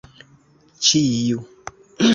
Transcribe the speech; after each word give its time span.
ĉiu 0.87 1.45